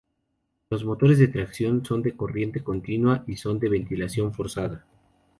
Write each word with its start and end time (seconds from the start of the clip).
Los 0.71 0.83
motores 0.83 1.19
de 1.19 1.27
tracción 1.27 1.85
son 1.85 2.01
de 2.01 2.15
corriente 2.17 2.63
continua 2.63 3.23
y 3.27 3.35
son 3.35 3.59
de 3.59 3.69
ventilación 3.69 4.33
forzada. 4.33 4.83